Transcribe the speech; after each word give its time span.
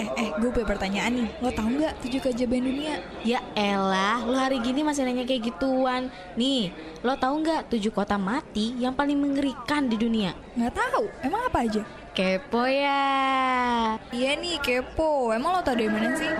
Eh, 0.00 0.08
eh, 0.16 0.30
gue 0.40 0.48
punya 0.48 0.64
pertanyaan 0.64 1.12
nih. 1.12 1.28
Lo 1.44 1.52
tau 1.52 1.68
nggak 1.68 2.00
tujuh 2.00 2.20
keajaiban 2.24 2.64
dunia? 2.64 3.04
Ya 3.20 3.44
elah, 3.52 4.24
lo 4.24 4.32
hari 4.32 4.56
gini 4.64 4.80
masih 4.80 5.04
nanya 5.04 5.28
kayak 5.28 5.52
gituan. 5.52 6.08
Nih, 6.40 6.72
lo 7.04 7.20
tahu 7.20 7.44
nggak 7.44 7.68
tujuh 7.68 7.92
kota 7.92 8.16
mati 8.16 8.72
yang 8.80 8.96
paling 8.96 9.20
mengerikan 9.20 9.92
di 9.92 10.00
dunia? 10.00 10.32
Nggak 10.56 10.72
tahu. 10.72 11.04
Emang 11.20 11.44
apa 11.44 11.68
aja? 11.68 11.84
Kepo 12.16 12.64
ya. 12.64 13.04
Iya 14.08 14.40
nih, 14.40 14.56
kepo. 14.64 15.36
Emang 15.36 15.52
lo 15.52 15.60
tau 15.60 15.76
dari 15.76 15.92
mana 15.92 16.16
sih? 16.16 16.32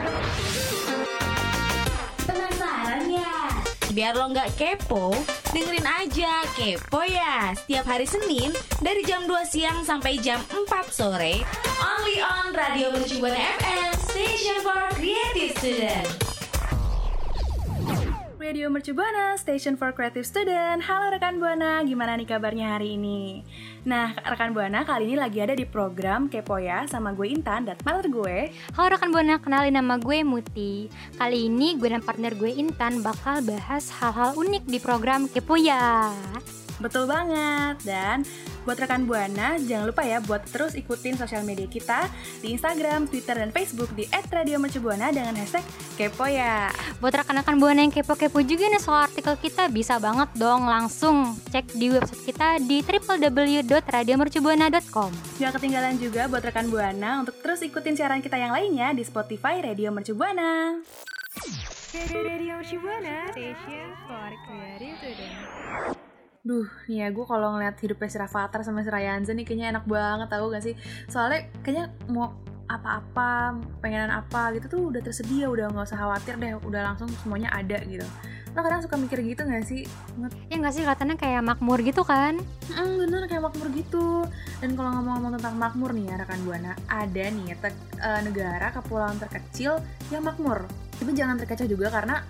Penasaran 2.24 3.12
ya? 3.12 3.36
Biar 3.92 4.16
lo 4.16 4.24
nggak 4.32 4.56
kepo, 4.56 5.12
dengerin 5.50 5.82
aja 5.82 6.46
Kepo 6.54 7.02
ya 7.02 7.50
Setiap 7.58 7.90
hari 7.90 8.06
Senin 8.06 8.54
dari 8.78 9.02
jam 9.02 9.26
2 9.26 9.34
siang 9.50 9.82
sampai 9.82 10.14
jam 10.22 10.38
4 10.46 10.70
sore 10.94 11.42
Only 11.82 12.22
on 12.22 12.39
Radio 12.60 12.92
Mercubuana 12.92 13.40
FM 13.56 13.88
Station 14.04 14.56
for 14.60 14.76
Creative 14.92 15.48
Student 15.56 16.08
Radio 18.36 18.68
Mercu 18.68 18.92
Buana, 18.92 19.40
Station 19.40 19.80
for 19.80 19.96
Creative 19.96 20.26
Student. 20.28 20.84
Halo 20.84 21.08
rekan 21.08 21.40
Buana, 21.40 21.80
gimana 21.88 22.20
nih 22.20 22.28
kabarnya 22.28 22.76
hari 22.76 23.00
ini? 23.00 23.40
Nah, 23.88 24.12
rekan 24.12 24.52
Buana 24.52 24.84
kali 24.84 25.08
ini 25.08 25.16
lagi 25.16 25.40
ada 25.40 25.56
di 25.56 25.64
program 25.64 26.28
Kepo 26.28 26.60
ya 26.60 26.84
sama 26.84 27.16
gue 27.16 27.32
Intan 27.32 27.64
dan 27.64 27.80
partner 27.80 28.12
gue. 28.12 28.52
Halo 28.76 28.92
rekan 28.92 29.08
Buana, 29.08 29.40
kenalin 29.40 29.80
nama 29.80 29.96
gue 29.96 30.20
Muti. 30.20 30.92
Kali 31.16 31.48
ini 31.48 31.80
gue 31.80 31.88
dan 31.88 32.04
partner 32.04 32.36
gue 32.36 32.52
Intan 32.52 33.00
bakal 33.00 33.40
bahas 33.40 33.88
hal-hal 34.04 34.36
unik 34.36 34.68
di 34.68 34.76
program 34.76 35.32
Kepo 35.32 35.56
ya. 35.56 36.12
Betul 36.80 37.06
banget. 37.06 37.76
Dan 37.84 38.24
buat 38.64 38.76
rekan 38.76 39.06
Buana, 39.08 39.56
jangan 39.60 39.86
lupa 39.88 40.04
ya 40.04 40.20
buat 40.20 40.44
terus 40.48 40.74
ikutin 40.76 41.16
sosial 41.16 41.42
media 41.44 41.66
kita 41.68 42.08
di 42.44 42.52
Instagram, 42.56 43.08
Twitter, 43.08 43.34
dan 43.36 43.50
Facebook 43.52 43.90
di 43.96 44.06
@radiomercubuana 44.08 45.12
dengan 45.12 45.36
hashtag 45.36 45.64
kepo 45.96 46.26
ya. 46.28 46.70
Buat 47.00 47.14
rekan-rekan 47.24 47.58
Buana 47.60 47.80
yang 47.84 47.92
kepo-kepo 47.92 48.42
juga 48.44 48.68
nih 48.68 48.80
soal 48.80 49.02
artikel 49.08 49.36
kita 49.40 49.68
bisa 49.72 49.98
banget 50.00 50.28
dong 50.36 50.66
langsung 50.68 51.36
cek 51.52 51.64
di 51.76 51.90
website 51.92 52.24
kita 52.28 52.58
di 52.64 52.82
www.radiomercubuana.com. 52.84 55.12
Gak 55.40 55.52
ketinggalan 55.56 55.98
juga 56.00 56.28
buat 56.28 56.44
rekan 56.44 56.68
Buana 56.68 57.20
untuk 57.24 57.40
terus 57.40 57.62
ikutin 57.64 57.96
siaran 57.96 58.20
kita 58.20 58.36
yang 58.36 58.52
lainnya 58.52 58.92
di 58.96 59.04
Spotify 59.04 59.60
Radio 59.64 59.90
Mercubuana. 59.92 60.80
Radio 61.90 62.62
Mercubuana, 62.62 63.34
station 63.34 63.90
for 64.06 64.30
creative 64.46 64.94
student. 65.02 65.98
Duh, 66.40 66.64
nih 66.88 67.04
ya 67.04 67.08
gue 67.12 67.24
kalau 67.28 67.52
ngeliat 67.52 67.76
hidupnya 67.84 68.08
si 68.08 68.16
Rafathar 68.16 68.64
sama 68.64 68.80
si 68.80 68.88
Rayanza 68.88 69.36
nih 69.36 69.44
kayaknya 69.44 69.76
enak 69.76 69.84
banget 69.84 70.28
tau 70.32 70.48
gak 70.48 70.64
sih? 70.64 70.72
Soalnya 71.04 71.52
kayaknya 71.60 71.92
mau 72.08 72.32
apa-apa, 72.64 73.60
pengenan 73.84 74.08
apa 74.08 74.54
gitu 74.56 74.66
tuh 74.72 74.82
udah 74.88 75.02
tersedia, 75.04 75.50
udah 75.52 75.68
nggak 75.68 75.90
usah 75.90 76.00
khawatir 76.00 76.38
deh, 76.40 76.56
udah 76.64 76.80
langsung 76.86 77.12
semuanya 77.20 77.52
ada 77.52 77.76
gitu. 77.84 78.06
Lo 78.56 78.64
kadang 78.64 78.80
suka 78.80 78.96
mikir 78.96 79.20
gitu 79.20 79.44
gak 79.44 79.68
sih? 79.68 79.84
Ya 80.48 80.56
nggak 80.56 80.74
sih 80.80 80.82
katanya 80.86 81.20
kayak 81.20 81.44
makmur 81.44 81.76
gitu 81.84 82.08
kan? 82.08 82.40
Hmm, 82.72 82.94
bener 82.96 83.28
kayak 83.28 83.44
makmur 83.44 83.68
gitu. 83.76 84.24
Dan 84.64 84.80
kalau 84.80 84.96
ngomong-ngomong 84.96 85.36
tentang 85.36 85.60
makmur 85.60 85.92
nih 85.92 86.08
ya 86.08 86.24
rekan 86.24 86.40
buana, 86.48 86.72
ada 86.88 87.24
nih 87.28 87.52
te- 87.60 87.84
uh, 88.00 88.20
negara 88.24 88.72
kepulauan 88.72 89.20
terkecil 89.20 89.76
yang 90.08 90.24
makmur. 90.24 90.64
Tapi 90.96 91.10
jangan 91.12 91.36
terkecoh 91.36 91.68
juga 91.68 91.92
karena 91.92 92.24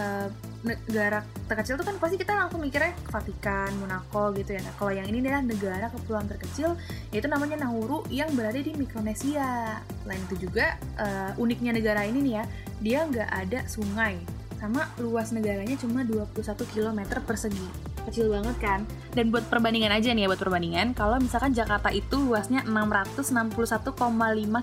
uh, 0.00 0.49
negara 0.60 1.24
terkecil 1.48 1.80
tuh 1.80 1.86
kan 1.88 1.96
pasti 1.96 2.20
kita 2.20 2.36
langsung 2.36 2.60
mikirnya 2.60 2.92
Vatikan, 3.08 3.72
Monaco 3.80 4.32
gitu 4.36 4.52
ya. 4.56 4.60
Nah, 4.60 4.74
kalau 4.76 4.92
yang 4.92 5.08
ini 5.08 5.24
adalah 5.24 5.42
negara 5.44 5.86
kepulauan 5.88 6.28
terkecil 6.28 6.76
yaitu 7.10 7.28
namanya 7.32 7.64
Nauru 7.64 8.04
yang 8.12 8.28
berada 8.36 8.60
di 8.60 8.76
Mikronesia. 8.76 9.80
Lain 10.04 10.22
itu 10.28 10.48
juga 10.48 10.76
uh, 11.00 11.32
uniknya 11.40 11.72
negara 11.72 12.04
ini 12.04 12.20
nih 12.20 12.34
ya, 12.40 12.44
dia 12.80 12.98
nggak 13.08 13.30
ada 13.30 13.60
sungai 13.66 14.20
sama 14.60 14.84
luas 15.00 15.32
negaranya 15.32 15.72
cuma 15.80 16.04
21 16.04 16.36
km 16.68 17.00
persegi. 17.24 17.68
Kecil 18.04 18.28
banget 18.28 18.56
kan? 18.60 18.80
Dan 19.16 19.32
buat 19.32 19.48
perbandingan 19.48 19.92
aja 19.92 20.12
nih 20.12 20.24
ya 20.24 20.28
buat 20.28 20.40
perbandingan, 20.40 20.92
kalau 20.92 21.16
misalkan 21.16 21.56
Jakarta 21.56 21.88
itu 21.88 22.20
luasnya 22.20 22.64
661,5 22.68 23.96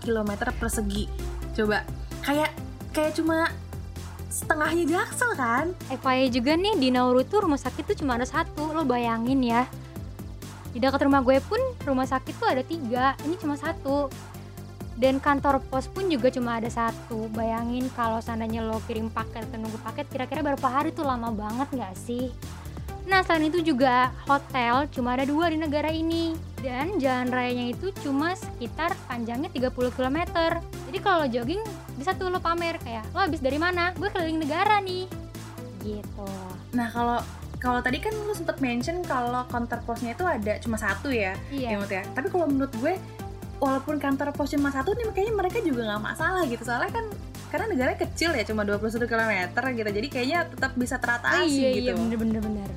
km 0.06 0.32
persegi. 0.54 1.10
Coba 1.58 1.82
kayak 2.22 2.54
kayak 2.94 3.18
cuma 3.18 3.50
setengahnya 4.28 4.86
Jaksel 4.86 5.32
kan? 5.36 5.66
FYI 5.88 6.28
juga 6.32 6.54
nih 6.54 6.76
di 6.76 6.88
Nauru 6.92 7.24
tuh 7.24 7.48
rumah 7.48 7.60
sakit 7.60 7.84
tuh 7.94 7.98
cuma 8.04 8.20
ada 8.20 8.28
satu, 8.28 8.76
lo 8.76 8.84
bayangin 8.84 9.40
ya. 9.44 9.64
Di 10.76 10.84
dekat 10.84 11.08
rumah 11.08 11.24
gue 11.24 11.40
pun 11.48 11.60
rumah 11.88 12.06
sakit 12.06 12.34
tuh 12.38 12.48
ada 12.48 12.62
tiga, 12.62 13.16
ini 13.26 13.40
cuma 13.40 13.56
satu. 13.58 14.12
Dan 14.98 15.22
kantor 15.22 15.62
pos 15.70 15.86
pun 15.86 16.10
juga 16.10 16.34
cuma 16.34 16.58
ada 16.58 16.68
satu. 16.74 17.30
Bayangin 17.30 17.86
kalau 17.94 18.18
seandainya 18.18 18.66
lo 18.66 18.82
kirim 18.90 19.14
paket 19.14 19.46
atau 19.46 19.62
nunggu 19.62 19.78
paket, 19.86 20.10
kira-kira 20.10 20.42
berapa 20.42 20.68
hari 20.68 20.90
tuh 20.90 21.06
lama 21.06 21.30
banget 21.30 21.70
gak 21.78 21.94
sih? 21.94 22.34
Nah 23.08 23.24
selain 23.24 23.48
itu 23.48 23.64
juga 23.64 24.12
hotel 24.28 24.84
cuma 24.92 25.16
ada 25.16 25.24
dua 25.24 25.48
di 25.48 25.58
negara 25.58 25.88
ini 25.88 26.36
dan 26.60 27.00
jalan 27.00 27.32
rayanya 27.32 27.72
itu 27.72 27.96
cuma 28.04 28.36
sekitar 28.36 28.92
panjangnya 29.08 29.48
30 29.48 29.72
km. 29.96 30.18
Jadi 30.88 30.98
kalau 31.00 31.24
lo 31.24 31.28
jogging 31.28 31.64
bisa 31.96 32.12
tuh 32.14 32.28
lo 32.28 32.44
pamer 32.44 32.76
kayak 32.84 33.08
lo 33.16 33.24
habis 33.24 33.40
dari 33.40 33.56
mana? 33.56 33.96
Gue 33.96 34.12
keliling 34.12 34.44
negara 34.44 34.84
nih. 34.84 35.08
Gitu. 35.80 36.28
Nah 36.76 36.92
kalau 36.92 37.20
kalau 37.58 37.80
tadi 37.80 37.98
kan 37.98 38.14
lu 38.14 38.36
sempet 38.36 38.60
mention 38.60 39.02
kalau 39.02 39.48
kantor 39.48 39.80
posnya 39.82 40.14
itu 40.14 40.22
ada 40.22 40.60
cuma 40.62 40.78
satu 40.78 41.10
ya, 41.10 41.34
Iya. 41.50 41.80
ya. 41.82 42.04
Tapi 42.14 42.30
kalau 42.30 42.46
menurut 42.46 42.70
gue, 42.78 42.94
walaupun 43.58 43.98
kantor 43.98 44.30
pos 44.30 44.54
cuma 44.54 44.70
satu 44.70 44.94
nih, 44.94 45.10
kayaknya 45.10 45.34
mereka 45.34 45.58
juga 45.66 45.90
nggak 45.90 46.04
masalah 46.06 46.46
gitu. 46.46 46.62
Soalnya 46.62 46.94
kan 46.94 47.06
karena 47.50 47.66
negaranya 47.66 47.98
kecil 47.98 48.30
ya, 48.38 48.46
cuma 48.46 48.62
21 48.62 49.10
km 49.10 49.34
gitu. 49.74 49.90
Jadi 49.90 50.08
kayaknya 50.08 50.46
tetap 50.46 50.78
bisa 50.78 50.96
Oh, 50.96 51.02
teratasi 51.02 51.50
iya 51.50 51.70
gitu. 51.74 51.82
iya 51.82 51.94
bener 51.98 52.18
bener 52.22 52.42
bener. 52.46 52.70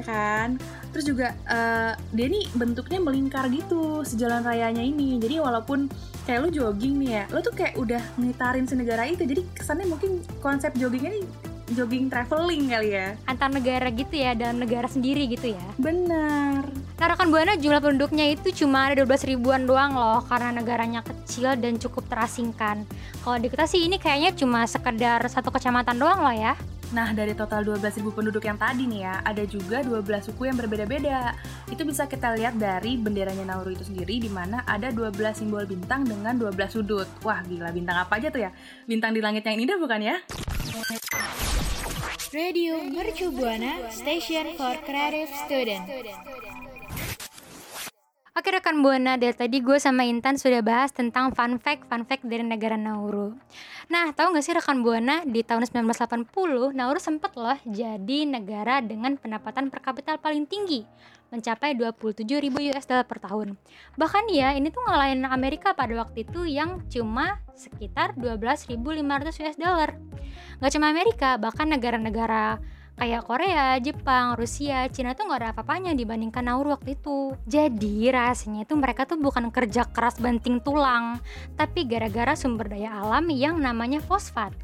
Ya 0.00 0.04
kan 0.04 0.48
terus 0.92 1.04
juga 1.08 1.32
eh, 1.48 1.92
dia 2.12 2.26
nih 2.28 2.44
bentuknya 2.56 2.98
melingkar 3.00 3.48
gitu 3.52 4.04
sejalan 4.04 4.44
rayanya 4.44 4.84
ini 4.84 5.20
jadi 5.20 5.40
walaupun 5.40 5.88
kayak 6.24 6.46
lu 6.46 6.48
jogging 6.52 7.00
nih 7.00 7.10
ya 7.22 7.24
lu 7.32 7.38
tuh 7.40 7.54
kayak 7.54 7.74
udah 7.78 8.02
ngitarin 8.20 8.66
senegara 8.66 9.04
itu 9.08 9.22
jadi 9.24 9.42
kesannya 9.56 9.86
mungkin 9.88 10.20
konsep 10.40 10.74
joggingnya 10.76 11.20
nih 11.20 11.24
jogging 11.74 12.06
traveling 12.06 12.70
kali 12.70 12.94
ya 12.94 13.18
Antar 13.26 13.50
negara 13.50 13.90
gitu 13.90 14.14
ya 14.14 14.38
dalam 14.38 14.62
negara 14.62 14.86
sendiri 14.86 15.26
gitu 15.26 15.50
ya. 15.50 15.66
bener 15.74 16.62
Nah 16.96 17.12
rekan 17.12 17.28
Buana 17.28 17.60
jumlah 17.60 17.84
penduduknya 17.84 18.32
itu 18.32 18.64
cuma 18.64 18.88
ada 18.88 19.04
12 19.04 19.28
ribuan 19.28 19.68
doang 19.68 19.92
loh 19.92 20.24
karena 20.24 20.48
negaranya 20.48 21.04
kecil 21.04 21.52
dan 21.60 21.76
cukup 21.76 22.08
terasingkan. 22.08 22.88
Kalau 23.20 23.36
di 23.36 23.52
kita 23.52 23.68
sih 23.68 23.84
ini 23.84 24.00
kayaknya 24.00 24.32
cuma 24.32 24.64
sekedar 24.64 25.20
satu 25.28 25.52
kecamatan 25.52 26.00
doang 26.00 26.24
loh 26.24 26.32
ya. 26.32 26.56
Nah, 26.94 27.10
dari 27.10 27.34
total 27.34 27.66
12.000 27.66 28.14
penduduk 28.14 28.46
yang 28.46 28.54
tadi 28.54 28.86
nih 28.86 29.00
ya, 29.02 29.14
ada 29.26 29.42
juga 29.42 29.82
12 29.82 30.30
suku 30.30 30.46
yang 30.46 30.54
berbeda-beda. 30.54 31.34
Itu 31.66 31.82
bisa 31.82 32.06
kita 32.06 32.38
lihat 32.38 32.54
dari 32.54 32.94
benderanya 32.94 33.42
Nauru 33.42 33.74
itu 33.74 33.82
sendiri, 33.82 34.22
di 34.22 34.30
mana 34.30 34.62
ada 34.70 34.94
12 34.94 35.10
simbol 35.34 35.66
bintang 35.66 36.06
dengan 36.06 36.38
12 36.38 36.54
sudut. 36.70 37.08
Wah, 37.26 37.42
gila, 37.42 37.74
bintang 37.74 37.98
apa 38.06 38.22
aja 38.22 38.30
tuh 38.30 38.46
ya? 38.46 38.54
Bintang 38.86 39.10
di 39.10 39.18
langit 39.18 39.42
yang 39.42 39.58
indah 39.58 39.78
bukan 39.82 39.98
ya? 39.98 40.16
Radio 42.30 42.78
Mercu 42.86 43.34
Buana 43.34 43.90
Station 43.90 44.54
for 44.54 44.78
Creative 44.86 45.30
Student. 45.46 45.84
Oke 48.36 48.52
rekan 48.52 48.84
Buana, 48.84 49.16
dari 49.16 49.32
tadi 49.32 49.64
gue 49.64 49.80
sama 49.80 50.04
Intan 50.04 50.36
sudah 50.36 50.60
bahas 50.60 50.92
tentang 50.92 51.32
fun 51.32 51.56
fact, 51.56 51.88
fun 51.88 52.04
fact 52.04 52.20
dari 52.20 52.44
negara 52.44 52.76
Nauru. 52.76 53.32
Nah, 53.88 54.12
tahu 54.12 54.36
nggak 54.36 54.44
sih 54.44 54.52
rekan 54.52 54.84
Buana, 54.84 55.24
di 55.24 55.40
tahun 55.40 55.64
1980, 55.64 56.76
Nauru 56.76 57.00
sempat 57.00 57.32
loh 57.32 57.56
jadi 57.64 58.28
negara 58.28 58.84
dengan 58.84 59.16
pendapatan 59.16 59.72
per 59.72 59.80
kapita 59.80 60.20
paling 60.20 60.44
tinggi, 60.44 60.84
mencapai 61.32 61.80
27 61.80 62.28
ribu 62.28 62.60
US 62.76 62.84
dollar 62.84 63.08
per 63.08 63.24
tahun. 63.24 63.56
Bahkan 63.96 64.28
ya, 64.28 64.52
ini 64.52 64.68
tuh 64.68 64.84
ngalahin 64.84 65.24
Amerika 65.24 65.72
pada 65.72 65.96
waktu 65.96 66.28
itu 66.28 66.44
yang 66.44 66.84
cuma 66.92 67.40
sekitar 67.56 68.20
12.500 68.20 68.76
US 69.48 69.56
dollar. 69.56 69.96
Nggak 70.60 70.72
cuma 70.76 70.92
Amerika, 70.92 71.40
bahkan 71.40 71.72
negara-negara 71.72 72.60
kayak 72.96 73.28
Korea, 73.28 73.76
Jepang, 73.76 74.34
Rusia, 74.40 74.88
Cina 74.88 75.12
tuh 75.12 75.28
nggak 75.28 75.40
ada 75.40 75.48
apa-apanya 75.52 75.92
dibandingkan 75.92 76.48
Nauru 76.48 76.72
waktu 76.72 76.96
itu. 76.96 77.36
Jadi 77.44 78.08
rahasianya 78.08 78.64
itu 78.64 78.74
mereka 78.74 79.04
tuh 79.04 79.20
bukan 79.20 79.52
kerja 79.52 79.84
keras 79.84 80.16
banting 80.16 80.64
tulang, 80.64 81.20
tapi 81.54 81.84
gara-gara 81.84 82.32
sumber 82.32 82.72
daya 82.72 82.96
alam 82.96 83.28
yang 83.28 83.60
namanya 83.60 84.00
fosfat. 84.00 84.56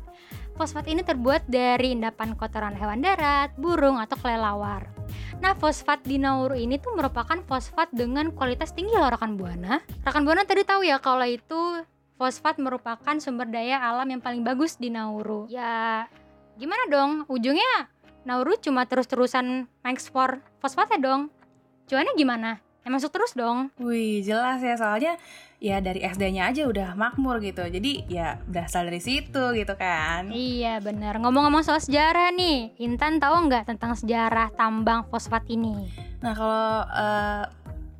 Fosfat 0.56 0.84
ini 0.88 1.00
terbuat 1.00 1.48
dari 1.48 1.96
endapan 1.96 2.36
kotoran 2.36 2.76
hewan 2.76 3.00
darat, 3.00 3.56
burung, 3.56 3.96
atau 3.96 4.16
kelelawar. 4.20 4.84
Nah, 5.40 5.56
fosfat 5.56 6.04
di 6.04 6.20
Nauru 6.20 6.56
ini 6.56 6.76
tuh 6.76 6.92
merupakan 6.92 7.40
fosfat 7.48 7.88
dengan 7.92 8.32
kualitas 8.32 8.76
tinggi 8.76 8.92
loh 8.92 9.08
rekan 9.08 9.36
Buana. 9.40 9.80
Rekan 10.04 10.22
Buana 10.24 10.44
tadi 10.44 10.62
tahu 10.64 10.84
ya 10.84 11.00
kalau 11.00 11.24
itu 11.24 11.82
fosfat 12.20 12.60
merupakan 12.60 13.16
sumber 13.18 13.48
daya 13.48 13.80
alam 13.80 14.06
yang 14.06 14.20
paling 14.20 14.44
bagus 14.44 14.76
di 14.76 14.92
Nauru. 14.92 15.48
Ya, 15.48 16.06
gimana 16.60 16.84
dong? 16.92 17.24
Ujungnya 17.32 17.90
Nauru 18.22 18.54
cuma 18.62 18.86
terus-terusan 18.86 19.66
mengekspor 19.82 20.42
fosfatnya 20.62 20.98
dong. 21.02 21.22
Cuannya 21.90 22.14
gimana? 22.14 22.62
Ya 22.82 22.90
masuk 22.90 23.14
terus 23.14 23.34
dong. 23.34 23.70
Wih, 23.78 24.22
jelas 24.26 24.58
ya 24.58 24.74
soalnya 24.74 25.14
ya 25.62 25.78
dari 25.78 26.02
SD-nya 26.02 26.50
aja 26.50 26.66
udah 26.66 26.98
makmur 26.98 27.38
gitu. 27.38 27.62
Jadi 27.62 28.10
ya 28.10 28.42
berasal 28.50 28.90
dari 28.90 28.98
situ 28.98 29.54
gitu 29.54 29.74
kan. 29.78 30.30
Iya 30.34 30.82
bener. 30.82 31.22
Ngomong-ngomong 31.22 31.62
soal 31.62 31.78
sejarah 31.78 32.34
nih, 32.34 32.74
Intan 32.82 33.22
tahu 33.22 33.46
nggak 33.46 33.70
tentang 33.70 33.94
sejarah 33.94 34.50
tambang 34.58 35.06
fosfat 35.06 35.46
ini? 35.46 35.90
Nah, 36.22 36.34
kalau 36.34 36.82
eh, 36.90 37.44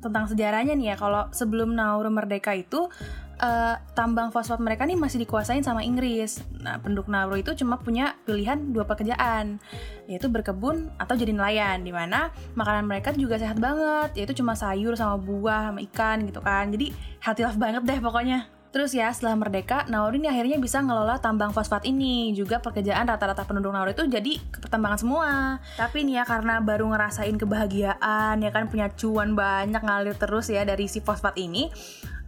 tentang 0.03 0.27
sejarahnya 0.27 0.75
nih 0.75 0.87
ya, 0.91 0.95
kalau 0.99 1.31
sebelum 1.31 1.71
Nauru 1.71 2.11
merdeka 2.11 2.51
itu 2.51 2.91
eh, 3.39 3.75
tambang 3.97 4.29
fosfat 4.29 4.59
mereka 4.61 4.83
nih 4.83 4.97
masih 4.99 5.23
dikuasain 5.23 5.63
sama 5.65 5.81
Inggris. 5.81 6.43
Nah, 6.59 6.77
penduduk 6.81 7.09
Nauru 7.09 7.39
itu 7.39 7.53
cuma 7.57 7.79
punya 7.81 8.17
pilihan 8.27 8.73
dua 8.73 8.85
pekerjaan, 8.85 9.57
yaitu 10.05 10.27
berkebun 10.29 10.91
atau 10.99 11.13
jadi 11.17 11.33
nelayan, 11.33 11.81
di 11.81 11.93
mana 11.93 12.29
makanan 12.53 12.85
mereka 12.85 13.15
juga 13.15 13.39
sehat 13.39 13.57
banget, 13.57 14.13
yaitu 14.19 14.43
cuma 14.43 14.53
sayur 14.53 14.93
sama 14.93 15.17
buah 15.17 15.73
sama 15.73 15.79
ikan 15.87 16.27
gitu 16.27 16.39
kan. 16.43 16.69
Jadi 16.69 16.93
healthy 17.23 17.43
life 17.47 17.59
banget 17.59 17.83
deh 17.87 17.99
pokoknya. 18.03 18.49
Terus 18.73 18.89
ya 18.97 19.13
setelah 19.13 19.37
merdeka, 19.37 19.85
Nauru 19.85 20.17
ini 20.17 20.25
akhirnya 20.25 20.57
bisa 20.57 20.81
ngelola 20.81 21.21
tambang 21.21 21.53
fosfat 21.53 21.85
ini. 21.85 22.33
Juga 22.33 22.57
pekerjaan 22.57 23.05
rata-rata 23.05 23.45
penduduk 23.45 23.69
Nauru 23.69 23.93
itu 23.93 24.09
jadi 24.09 24.41
pertambangan 24.49 24.97
semua. 24.97 25.31
Tapi 25.77 26.01
nih 26.01 26.17
ya 26.17 26.23
karena 26.25 26.57
baru 26.57 26.89
ngerasain 26.89 27.37
kebahagiaan, 27.37 28.41
ya 28.41 28.49
kan 28.49 28.73
punya 28.73 28.89
cuan 28.97 29.37
banyak 29.37 29.77
ngalir 29.77 30.17
terus 30.17 30.49
ya 30.49 30.65
dari 30.65 30.89
si 30.89 31.05
fosfat 31.05 31.37
ini, 31.37 31.69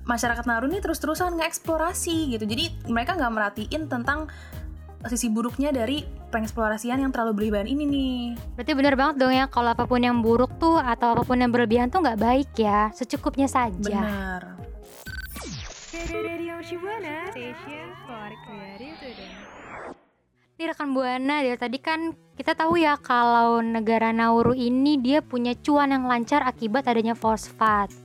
masyarakat 0.05 0.45
Nauru 0.45 0.69
ini 0.69 0.79
terus-terusan 0.79 1.37
ngeksplorasi 1.41 2.37
gitu. 2.37 2.45
Jadi 2.45 2.87
mereka 2.89 3.17
nggak 3.17 3.33
merhatiin 3.33 3.89
tentang 3.89 4.29
sisi 5.05 5.29
buruknya 5.29 5.69
dari 5.69 6.01
pengeksplorasian 6.33 6.97
yang 6.97 7.13
terlalu 7.13 7.45
berlebihan 7.45 7.69
ini 7.69 7.83
nih. 7.85 8.21
Berarti 8.57 8.71
bener 8.73 8.93
banget 8.97 9.15
dong 9.21 9.33
ya 9.33 9.45
kalau 9.45 9.69
apa 9.77 9.85
pun 9.85 10.01
yang 10.01 10.25
buruk 10.25 10.49
tuh 10.57 10.81
atau 10.81 11.13
apa 11.13 11.21
pun 11.21 11.37
yang 11.37 11.53
berlebihan 11.53 11.93
tuh 11.93 12.01
nggak 12.01 12.17
baik 12.17 12.49
ya. 12.57 12.89
Secukupnya 12.93 13.45
saja. 13.45 14.01
Benar. 14.01 14.41
Nih 20.55 20.71
rekan 20.71 20.95
Buana, 20.95 21.43
dari 21.43 21.59
tadi 21.59 21.77
kan 21.83 22.15
kita 22.39 22.55
tahu 22.55 22.79
ya 22.79 22.95
kalau 22.95 23.59
negara 23.59 24.15
Nauru 24.15 24.55
ini 24.55 24.97
dia 24.97 25.19
punya 25.19 25.51
cuan 25.59 25.91
yang 25.91 26.07
lancar 26.07 26.41
akibat 26.47 26.87
adanya 26.87 27.13
fosfat. 27.13 28.04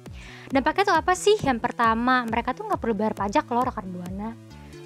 Dampaknya 0.50 0.84
tuh 0.90 0.96
apa 0.98 1.12
sih? 1.14 1.38
Yang 1.38 1.62
pertama, 1.62 2.26
mereka 2.26 2.50
tuh 2.56 2.66
nggak 2.66 2.80
perlu 2.82 2.94
bayar 2.98 3.14
pajak 3.14 3.46
loh 3.50 3.62
rekan 3.62 3.86
Buana. 3.90 4.34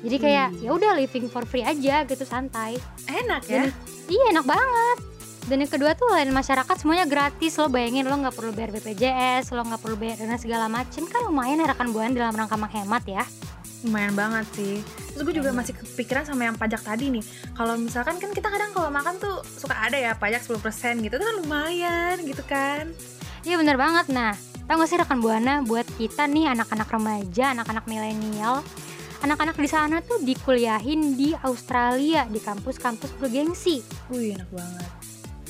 Jadi 0.04 0.16
kayak 0.20 0.48
ya 0.60 0.70
udah 0.76 0.92
living 1.00 1.32
for 1.32 1.48
free 1.48 1.64
aja 1.64 2.04
gitu 2.04 2.28
santai. 2.28 2.76
Enak 3.08 3.42
ya. 3.48 3.64
Dan, 3.64 3.72
iya 4.12 4.24
enak 4.36 4.44
banget. 4.44 4.98
Dan 5.44 5.60
yang 5.60 5.72
kedua 5.72 5.92
tuh 5.96 6.08
lain 6.12 6.32
masyarakat 6.32 6.76
semuanya 6.80 7.04
gratis 7.04 7.56
lo 7.60 7.68
bayangin 7.68 8.08
lo 8.08 8.16
nggak 8.16 8.36
perlu 8.36 8.52
bayar 8.56 8.72
BPJS, 8.76 9.52
lo 9.52 9.64
nggak 9.64 9.80
perlu 9.80 9.96
bayar 9.96 10.24
dana 10.24 10.40
segala 10.40 10.72
macem 10.72 11.04
kan 11.04 11.20
lumayan 11.24 11.60
ya 11.60 11.68
rekan 11.68 11.92
Buana 11.92 12.12
dalam 12.12 12.36
rangka 12.36 12.56
menghemat 12.56 13.04
ya. 13.04 13.24
Lumayan 13.84 14.16
banget 14.16 14.48
sih. 14.56 14.80
Terus 15.12 15.22
gue 15.28 15.34
juga 15.40 15.52
masih 15.52 15.76
kepikiran 15.76 16.24
sama 16.24 16.48
yang 16.48 16.56
pajak 16.56 16.80
tadi 16.80 17.12
nih. 17.12 17.24
Kalau 17.52 17.76
misalkan 17.76 18.16
kan 18.16 18.32
kita 18.32 18.48
kadang 18.48 18.72
kalau 18.72 18.88
makan 18.88 19.20
tuh 19.20 19.44
suka 19.44 19.76
ada 19.76 19.96
ya 20.00 20.16
pajak 20.16 20.40
10% 20.40 21.04
gitu. 21.04 21.16
Itu 21.16 21.24
kan 21.24 21.36
lumayan 21.44 22.16
gitu 22.24 22.40
kan. 22.48 22.92
Iya 23.44 23.60
bener 23.60 23.76
banget. 23.76 24.08
Nah, 24.08 24.32
tau 24.64 24.80
gak 24.80 24.88
sih 24.88 24.98
rekan 25.00 25.20
Buana 25.20 25.60
buat 25.60 25.84
kita 26.00 26.24
nih 26.24 26.52
anak-anak 26.56 26.88
remaja, 26.88 27.52
anak-anak 27.52 27.84
milenial, 27.84 28.64
anak-anak 29.20 29.56
di 29.56 29.68
sana 29.68 30.00
tuh 30.00 30.20
dikuliahin 30.24 31.16
di 31.16 31.36
Australia 31.44 32.24
di 32.28 32.40
kampus-kampus 32.40 33.16
bergengsi. 33.20 33.84
Wih, 34.08 34.36
enak 34.36 34.48
banget. 34.52 34.90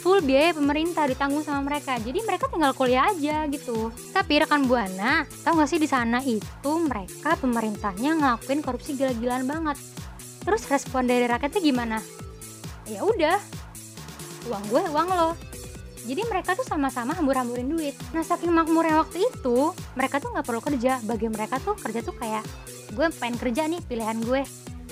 Full 0.05 0.21
biaya 0.21 0.53
pemerintah 0.53 1.09
ditanggung 1.09 1.41
sama 1.41 1.65
mereka. 1.65 1.97
Jadi 1.97 2.21
mereka 2.29 2.45
tinggal 2.53 2.77
kuliah 2.77 3.09
aja 3.09 3.49
gitu. 3.49 3.89
Tapi 4.13 4.45
rekan 4.45 4.69
Buana, 4.69 5.25
tau 5.43 5.57
gak 5.57 5.71
sih 5.71 5.81
di 5.81 5.89
sana 5.89 6.21
itu 6.21 6.73
mereka 6.77 7.41
pemerintahnya 7.41 8.19
ngelakuin 8.19 8.61
korupsi 8.61 8.99
gila-gilaan 8.99 9.49
banget. 9.49 9.81
Terus 10.45 10.69
respon 10.69 11.09
dari 11.09 11.25
rakyatnya 11.25 11.63
gimana? 11.65 11.99
Ya 12.85 13.01
udah, 13.01 13.41
uang 14.53 14.65
gue 14.69 14.83
uang 14.93 15.09
lo. 15.09 15.54
Jadi 16.05 16.23
mereka 16.29 16.53
tuh 16.53 16.69
sama-sama 16.69 17.17
hambur-hamburin 17.17 17.69
duit. 17.69 17.97
Nah 18.12 18.21
saking 18.21 18.53
makmurnya 18.53 19.01
waktu 19.01 19.25
itu, 19.25 19.73
mereka 19.97 20.21
tuh 20.21 20.37
nggak 20.37 20.47
perlu 20.47 20.61
kerja. 20.61 21.01
Bagi 21.05 21.33
mereka 21.33 21.56
tuh 21.59 21.75
kerja 21.81 22.05
tuh 22.05 22.15
kayak 22.17 22.45
gue 22.93 23.06
pengen 23.17 23.37
kerja 23.41 23.65
nih 23.65 23.81
pilihan 23.89 24.21
gue, 24.21 24.45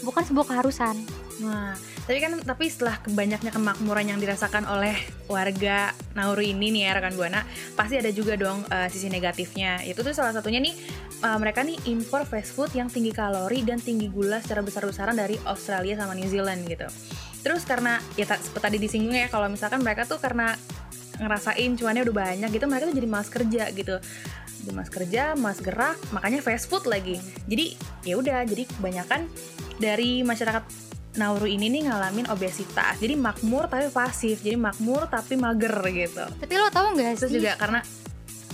bukan 0.03 0.23
sebuah 0.25 0.47
keharusan. 0.49 0.97
Nah, 1.41 1.75
tapi 2.05 2.19
kan 2.23 2.39
tapi 2.45 2.69
setelah 2.69 3.01
banyaknya 3.09 3.51
kemakmuran 3.55 4.15
yang 4.15 4.19
dirasakan 4.21 4.69
oleh 4.69 4.95
warga 5.27 5.97
Nauru 6.13 6.45
ini 6.45 6.71
nih 6.75 6.83
ya 6.89 6.91
rekan 6.99 7.17
Buana, 7.17 7.43
pasti 7.79 7.97
ada 7.99 8.11
juga 8.13 8.37
dong 8.37 8.63
eh, 8.69 8.89
sisi 8.93 9.09
negatifnya. 9.09 9.81
Itu 9.87 10.05
tuh 10.05 10.13
salah 10.13 10.35
satunya 10.35 10.61
nih 10.61 10.75
eh, 11.25 11.39
mereka 11.39 11.65
nih 11.65 11.79
impor 11.89 12.29
fast 12.29 12.53
food 12.53 12.71
yang 12.77 12.93
tinggi 12.93 13.11
kalori 13.15 13.65
dan 13.65 13.81
tinggi 13.81 14.13
gula 14.13 14.39
secara 14.43 14.61
besar-besaran 14.61 15.17
dari 15.17 15.39
Australia 15.49 15.99
sama 15.99 16.13
New 16.13 16.29
Zealand 16.29 16.63
gitu. 16.69 16.87
Terus 17.43 17.67
karena 17.67 17.99
ya 18.15 18.27
seperti 18.29 18.63
tadi 18.63 18.77
disinggung 18.79 19.19
ya 19.19 19.27
kalau 19.27 19.51
misalkan 19.51 19.83
mereka 19.83 20.07
tuh 20.07 20.23
karena 20.23 20.55
ngerasain 21.21 21.71
cuannya 21.77 22.03
udah 22.09 22.17
banyak 22.17 22.49
gitu 22.53 22.65
mereka 22.69 22.89
tuh 22.89 22.97
jadi 22.97 23.09
malas 23.09 23.29
kerja 23.29 23.63
gitu. 23.75 23.97
Jadi 24.63 24.71
malas 24.71 24.91
kerja 24.93 25.23
malas 25.35 25.61
gerak 25.61 25.99
makanya 26.15 26.41
fast 26.41 26.71
food 26.71 26.87
lagi. 26.87 27.19
Jadi 27.51 27.77
ya 28.07 28.15
udah 28.21 28.47
jadi 28.47 28.65
kebanyakan 28.69 29.27
dari 29.83 30.23
masyarakat 30.23 30.93
Nauru 31.13 31.45
ini 31.45 31.69
nih 31.69 31.93
ngalamin 31.93 32.25
obesitas. 32.33 32.97
Jadi 32.97 33.21
makmur 33.21 33.69
tapi 33.69 33.93
pasif 33.93 34.41
jadi 34.41 34.57
makmur 34.57 35.13
tapi 35.13 35.37
mager 35.37 35.77
gitu. 35.93 36.25
Tapi 36.25 36.55
lo 36.57 36.73
tau 36.73 36.97
gak 36.97 37.21
terus 37.21 37.29
sih? 37.29 37.37
juga 37.37 37.53
karena 37.61 37.85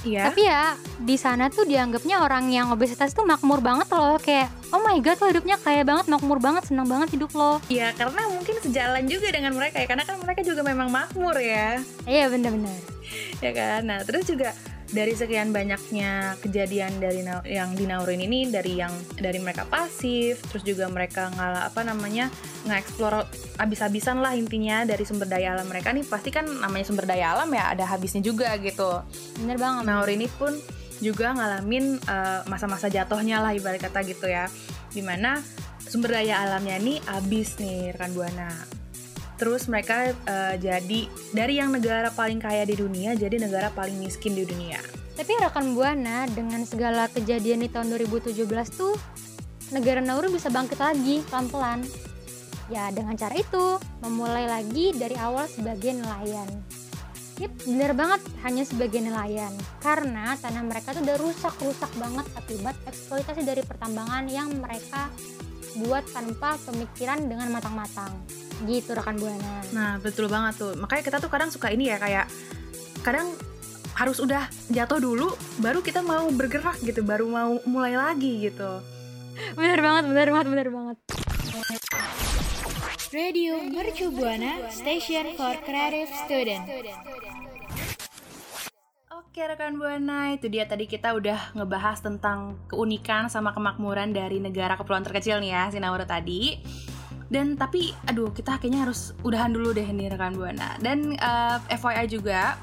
Iya. 0.07 0.31
Tapi 0.31 0.41
ya 0.47 0.77
di 1.03 1.17
sana 1.19 1.51
tuh 1.51 1.67
dianggapnya 1.67 2.23
orang 2.23 2.51
yang 2.51 2.71
obesitas 2.71 3.15
tuh 3.15 3.27
makmur 3.27 3.59
banget 3.63 3.89
loh 3.91 4.19
kayak 4.19 4.51
oh 4.71 4.83
my 4.83 4.99
god 5.03 5.19
lo 5.23 5.27
hidupnya 5.31 5.57
kaya 5.59 5.83
banget 5.83 6.07
makmur 6.07 6.39
banget 6.39 6.67
senang 6.69 6.87
banget 6.87 7.15
hidup 7.15 7.33
lo. 7.35 7.59
Ya 7.73 7.91
karena 7.95 8.23
mungkin 8.31 8.57
sejalan 8.63 9.05
juga 9.07 9.29
dengan 9.35 9.55
mereka 9.55 9.83
ya 9.83 9.87
karena 9.91 10.05
kan 10.07 10.17
mereka 10.23 10.41
juga 10.47 10.61
memang 10.63 10.89
makmur 10.93 11.35
ya. 11.39 11.83
Iya 12.07 12.31
bener-bener. 12.31 12.99
ya 13.41 13.53
kan 13.57 13.89
nah 13.89 14.01
terus 14.05 14.29
juga 14.29 14.53
dari 14.89 15.13
sekian 15.13 15.53
banyaknya 15.53 16.41
kejadian 16.41 16.97
dari 16.97 17.21
yang 17.45 17.77
di 17.77 17.85
Nauru 17.85 18.17
ini 18.17 18.49
dari 18.49 18.81
yang 18.81 18.93
dari 19.21 19.37
mereka 19.37 19.69
pasif 19.69 20.41
terus 20.49 20.65
juga 20.65 20.89
mereka 20.89 21.29
ngalah 21.37 21.69
apa 21.69 21.85
namanya 21.85 22.33
nge-explore 22.65 23.29
abis-abisan 23.61 24.25
lah 24.25 24.33
intinya 24.33 24.89
dari 24.89 25.05
sumber 25.05 25.29
daya 25.29 25.53
alam 25.53 25.69
mereka. 25.69 25.93
Nih 25.93 26.09
pasti 26.09 26.33
kan 26.33 26.49
namanya 26.49 26.89
sumber 26.89 27.05
daya 27.05 27.37
alam 27.37 27.53
ya 27.53 27.69
ada 27.77 27.85
habisnya 27.85 28.25
juga 28.25 28.57
gitu. 28.61 29.05
Bener 29.45 29.61
banget. 29.61 29.85
Nauru 29.85 30.11
ini 30.13 30.29
pun 30.41 30.57
juga 31.05 31.37
ngalamin 31.37 32.01
eh, 32.01 32.41
masa-masa 32.49 32.89
jatuhnya 32.89 33.45
lah 33.45 33.53
ibarat 33.53 33.85
kata 33.85 34.01
gitu 34.09 34.25
ya. 34.25 34.49
Di 34.89 35.05
mana 35.05 35.37
sumber 35.85 36.17
daya 36.17 36.49
alamnya 36.49 36.81
nih 36.81 36.99
habis 37.09 37.61
nih 37.61 37.93
rekan 37.93 38.13
buana 38.17 38.78
terus 39.39 39.71
mereka 39.71 40.11
eh, 40.13 40.55
jadi 40.59 41.01
dari 41.33 41.55
yang 41.63 41.71
negara 41.71 42.11
paling 42.11 42.43
kaya 42.43 42.67
di 42.67 42.75
dunia 42.75 43.15
jadi 43.15 43.39
negara 43.39 43.71
paling 43.73 43.97
miskin 43.97 44.35
di 44.35 44.45
dunia 44.45 44.83
Tapi 45.19 45.35
rekan 45.35 45.75
Buana 45.75 46.31
dengan 46.31 46.63
segala 46.63 47.11
kejadian 47.11 47.67
di 47.67 47.69
tahun 47.71 47.91
2017 47.91 48.39
tuh 48.71 48.95
negara 49.75 49.99
Nauru 49.99 50.31
bisa 50.31 50.47
bangkit 50.47 50.79
lagi 50.79 51.27
pelan-pelan. 51.27 51.83
Ya 52.71 52.87
dengan 52.95 53.19
cara 53.19 53.35
itu 53.35 53.83
memulai 54.05 54.47
lagi 54.47 54.95
dari 54.95 55.19
awal 55.19 55.51
sebagai 55.51 55.91
nelayan. 55.97 56.47
Yep, 57.39 57.71
bener 57.71 57.93
banget 57.95 58.21
hanya 58.43 58.67
sebagai 58.67 58.99
nelayan 58.99 59.55
karena 59.79 60.35
tanah 60.43 60.63
mereka 60.63 60.91
tuh 60.91 61.07
udah 61.07 61.17
rusak-rusak 61.23 61.91
banget 61.95 62.27
akibat 62.35 62.75
eksploitasi 62.87 63.43
dari 63.47 63.63
pertambangan 63.63 64.27
yang 64.27 64.51
mereka 64.59 65.07
buat 65.79 66.03
tanpa 66.11 66.59
pemikiran 66.67 67.31
dengan 67.31 67.55
matang-matang. 67.55 68.11
Gitu 68.67 68.91
rekan 68.95 69.21
Buana. 69.21 69.63
nah 69.71 70.01
betul 70.03 70.27
banget 70.27 70.59
tuh 70.59 70.73
makanya 70.75 71.03
kita 71.07 71.17
tuh 71.23 71.31
kadang 71.31 71.53
suka 71.53 71.71
ini 71.71 71.93
ya 71.93 72.01
kayak 72.01 72.27
kadang 73.07 73.31
harus 73.95 74.19
udah 74.23 74.47
jatuh 74.71 75.03
dulu 75.03 75.31
baru 75.59 75.83
kita 75.83 76.03
mau 76.07 76.27
bergerak 76.31 76.79
gitu 76.83 77.03
baru 77.03 77.27
mau 77.27 77.59
mulai 77.67 77.95
lagi 77.99 78.47
gitu 78.47 78.83
Bener 79.55 79.79
banget, 79.79 80.05
bener 80.11 80.29
banget, 80.35 80.47
bener 80.51 80.69
banget. 80.75 80.97
Radio 83.09 83.63
Mercu 83.65 84.11
Buana, 84.13 84.69
station 84.69 85.33
for 85.39 85.55
creative 85.65 86.11
student. 86.27 86.67
Oke 89.15 89.41
rekan 89.47 89.79
Buana, 89.79 90.35
itu 90.35 90.51
dia 90.51 90.67
tadi 90.67 90.91
kita 90.91 91.15
udah 91.15 91.55
ngebahas 91.55 92.03
tentang 92.03 92.59
keunikan 92.67 93.31
sama 93.31 93.55
kemakmuran 93.55 94.11
dari 94.11 94.43
negara 94.43 94.75
kepulauan 94.75 95.07
terkecil 95.07 95.39
nih 95.39 95.55
ya, 95.55 95.63
Sinaura 95.71 96.05
tadi. 96.05 96.59
Dan 97.29 97.61
tapi, 97.61 97.93
aduh 98.09 98.33
kita 98.33 98.57
kayaknya 98.57 98.89
harus 98.89 99.13
udahan 99.21 99.53
dulu 99.53 99.77
deh 99.77 99.85
nih 99.85 100.09
rekan 100.13 100.33
Buana. 100.37 100.81
Dan 100.81 101.13
eh, 101.13 101.57
FYI 101.77 102.09
juga, 102.09 102.57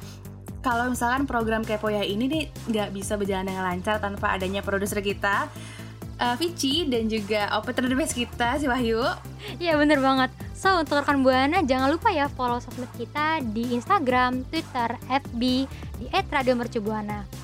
kalau 0.65 0.89
misalkan 0.89 1.29
program 1.29 1.61
Kepoya 1.61 2.01
ini 2.01 2.25
nih 2.25 2.43
nggak 2.73 2.89
bisa 2.89 3.13
berjalan 3.13 3.45
dengan 3.45 3.69
lancar 3.69 4.01
tanpa 4.01 4.33
adanya 4.33 4.65
produser 4.65 5.05
kita, 5.05 5.45
eh, 6.17 6.35
Vici 6.41 6.89
dan 6.89 7.05
juga 7.05 7.53
operator 7.53 7.85
the 7.85 7.95
kita 8.09 8.57
si 8.57 8.65
Wahyu. 8.65 9.05
Iya 9.61 9.77
bener 9.77 10.01
banget. 10.01 10.33
So 10.57 10.81
untuk 10.81 10.97
rekan 10.97 11.21
Buana 11.21 11.61
jangan 11.61 11.93
lupa 11.93 12.09
ya 12.09 12.25
follow 12.25 12.57
sosmed 12.57 12.89
kita 12.97 13.45
di 13.45 13.77
Instagram, 13.77 14.41
Twitter, 14.49 14.97
FB 15.05 15.41
di 16.01 16.05
@radiomercubuana. 16.09 17.34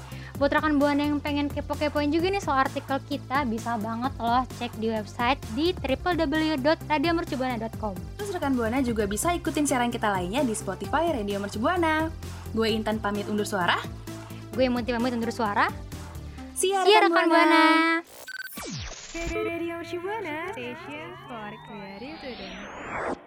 Buat 0.42 0.58
rekan 0.58 0.82
Buana 0.82 1.06
yang 1.06 1.22
pengen 1.22 1.54
kepo-kepoin 1.54 2.10
juga 2.10 2.34
nih 2.34 2.42
soal 2.42 2.66
artikel 2.66 2.98
kita, 3.06 3.46
bisa 3.46 3.78
banget 3.78 4.10
loh 4.18 4.42
cek 4.58 4.74
di 4.82 4.90
website 4.90 5.38
di 5.54 5.70
www.radiomercubuana.com. 5.78 7.94
Terus 8.18 8.34
rekan 8.34 8.58
Buana 8.58 8.82
juga 8.82 9.06
bisa 9.06 9.38
ikutin 9.38 9.70
siaran 9.70 9.94
kita 9.94 10.10
lainnya 10.10 10.42
di 10.42 10.58
Spotify 10.58 11.14
Radio 11.14 11.38
Mercu 11.38 11.62
Buana. 11.62 12.10
Gue 12.58 12.74
Intan 12.74 12.98
pamit 12.98 13.30
undur 13.30 13.46
suara. 13.46 13.78
Gue 14.58 14.66
Munti 14.66 14.90
pamit 14.90 15.14
undur 15.14 15.30
suara. 15.30 15.70
Ya, 16.58 16.58
See 16.58 16.74
ya 16.90 17.06
rekan 17.06 17.30
Buana. 17.30 18.02
Radio 19.14 19.78
Shibuana 19.86 20.50
Station 20.58 21.14
for 21.30 21.54
Creative. 21.70 23.21